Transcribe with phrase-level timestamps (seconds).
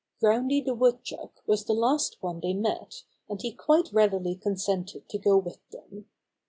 [0.19, 5.19] Groundy the Woodchuck was the last one they met, and he quite readily consented to
[5.19, 6.07] go with them.